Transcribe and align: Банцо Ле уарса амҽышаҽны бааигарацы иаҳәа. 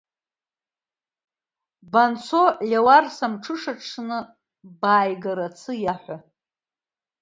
Банцо 1.91 2.43
Ле 2.69 2.79
уарса 2.85 3.25
амҽышаҽны 3.29 4.19
бааигарацы 4.79 5.71
иаҳәа. 5.83 6.17